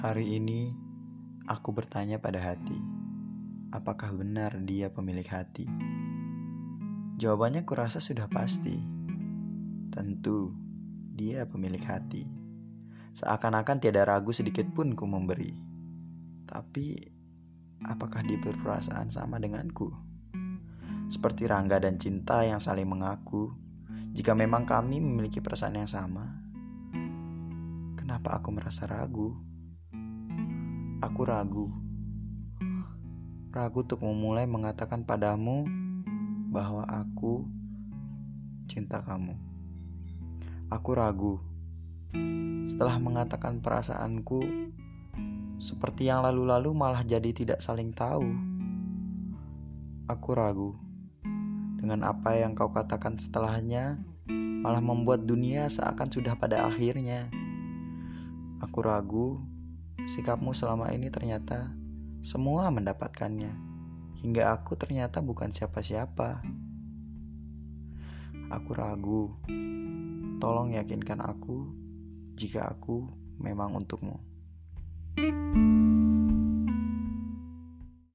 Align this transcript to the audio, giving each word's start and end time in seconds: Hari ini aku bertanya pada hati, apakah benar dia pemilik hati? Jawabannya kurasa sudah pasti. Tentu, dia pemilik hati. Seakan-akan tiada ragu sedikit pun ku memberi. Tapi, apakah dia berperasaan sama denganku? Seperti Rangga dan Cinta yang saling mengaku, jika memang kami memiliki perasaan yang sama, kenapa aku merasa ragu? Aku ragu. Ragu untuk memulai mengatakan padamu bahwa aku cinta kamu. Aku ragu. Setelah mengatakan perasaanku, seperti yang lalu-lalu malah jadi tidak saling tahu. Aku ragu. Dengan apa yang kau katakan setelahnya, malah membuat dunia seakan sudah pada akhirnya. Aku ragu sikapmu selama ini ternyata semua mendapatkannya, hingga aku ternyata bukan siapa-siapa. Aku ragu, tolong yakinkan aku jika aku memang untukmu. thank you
Hari 0.00 0.40
ini 0.40 0.72
aku 1.44 1.76
bertanya 1.76 2.16
pada 2.16 2.40
hati, 2.40 2.80
apakah 3.68 4.16
benar 4.16 4.56
dia 4.64 4.88
pemilik 4.88 5.28
hati? 5.28 5.68
Jawabannya 7.20 7.68
kurasa 7.68 8.00
sudah 8.00 8.24
pasti. 8.32 8.80
Tentu, 9.92 10.56
dia 11.12 11.44
pemilik 11.44 11.84
hati. 11.84 12.24
Seakan-akan 13.12 13.76
tiada 13.76 14.08
ragu 14.08 14.32
sedikit 14.32 14.64
pun 14.72 14.96
ku 14.96 15.04
memberi. 15.04 15.52
Tapi, 16.48 16.96
apakah 17.84 18.24
dia 18.24 18.40
berperasaan 18.40 19.12
sama 19.12 19.36
denganku? 19.36 19.92
Seperti 21.12 21.44
Rangga 21.44 21.76
dan 21.76 22.00
Cinta 22.00 22.40
yang 22.40 22.56
saling 22.56 22.88
mengaku, 22.88 23.52
jika 24.16 24.32
memang 24.32 24.64
kami 24.64 24.96
memiliki 24.96 25.44
perasaan 25.44 25.76
yang 25.76 25.92
sama, 25.92 26.40
kenapa 28.00 28.40
aku 28.40 28.48
merasa 28.48 28.88
ragu? 28.88 29.50
Aku 31.10 31.26
ragu. 31.26 31.66
Ragu 33.50 33.82
untuk 33.82 33.98
memulai 34.06 34.46
mengatakan 34.46 35.02
padamu 35.02 35.66
bahwa 36.54 36.86
aku 36.86 37.50
cinta 38.70 39.02
kamu. 39.02 39.34
Aku 40.70 40.94
ragu. 40.94 41.42
Setelah 42.62 43.02
mengatakan 43.02 43.58
perasaanku, 43.58 44.38
seperti 45.58 46.06
yang 46.06 46.22
lalu-lalu 46.22 46.70
malah 46.78 47.02
jadi 47.02 47.34
tidak 47.34 47.58
saling 47.58 47.90
tahu. 47.90 48.30
Aku 50.06 50.30
ragu. 50.38 50.78
Dengan 51.74 52.06
apa 52.06 52.38
yang 52.38 52.54
kau 52.54 52.70
katakan 52.70 53.18
setelahnya, 53.18 53.98
malah 54.62 54.78
membuat 54.78 55.26
dunia 55.26 55.66
seakan 55.66 56.06
sudah 56.06 56.38
pada 56.38 56.70
akhirnya. 56.70 57.26
Aku 58.62 58.78
ragu 58.78 59.42
sikapmu 60.08 60.56
selama 60.56 60.92
ini 60.94 61.10
ternyata 61.12 61.74
semua 62.20 62.68
mendapatkannya, 62.68 63.52
hingga 64.20 64.52
aku 64.52 64.76
ternyata 64.76 65.24
bukan 65.24 65.52
siapa-siapa. 65.52 66.44
Aku 68.50 68.70
ragu, 68.76 69.32
tolong 70.42 70.76
yakinkan 70.76 71.24
aku 71.24 71.70
jika 72.36 72.68
aku 72.68 73.08
memang 73.40 73.76
untukmu. 73.76 74.20
thank 75.16 75.56
you 75.56 75.69